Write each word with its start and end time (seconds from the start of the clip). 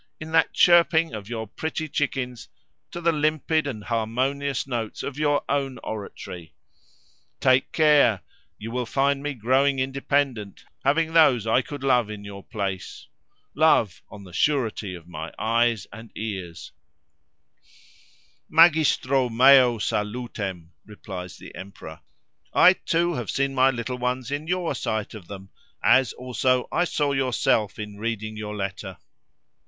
in 0.19 0.31
that 0.31 0.51
chirping 0.51 1.13
of 1.13 1.29
your 1.29 1.45
pretty 1.45 1.87
chickens—to 1.87 2.99
the 2.99 3.11
limpid+ 3.11 3.67
and 3.67 3.83
harmonious 3.83 4.65
notes 4.65 5.03
of 5.03 5.19
your 5.19 5.43
own 5.47 5.77
oratory. 5.83 6.55
Take 7.39 7.71
care! 7.71 8.21
you 8.57 8.71
will 8.71 8.87
find 8.87 9.21
me 9.21 9.35
growing 9.35 9.77
independent, 9.77 10.65
having 10.83 11.13
those 11.13 11.45
I 11.45 11.61
could 11.61 11.83
love 11.83 12.09
in 12.09 12.23
your 12.25 12.41
place:—love, 12.43 14.01
on 14.09 14.23
the 14.23 14.33
surety 14.33 14.95
of 14.95 15.07
my 15.07 15.31
eyes 15.37 15.85
and 15.93 16.09
ears." 16.15 16.71
+"Limpid" 18.49 18.75
is 18.77 18.97
misprinted 18.97 19.11
"Limped." 19.19 19.29
"Magistro 19.37 19.47
meo 19.47 19.77
salutem!" 19.77 20.71
replies 20.83 21.37
the 21.37 21.53
Emperor, 21.53 21.99
"I 22.55 22.73
too 22.73 23.13
have 23.13 23.29
seen 23.29 23.53
my 23.53 23.69
little 23.69 23.99
ones 23.99 24.31
in 24.31 24.47
your 24.47 24.73
sight 24.73 25.13
of 25.13 25.27
them; 25.27 25.49
as, 25.83 26.11
also, 26.13 26.67
I 26.71 26.85
saw 26.85 27.11
yourself 27.11 27.77
in 27.77 27.99
reading 27.99 28.35
your 28.35 28.55
letter. 28.55 28.97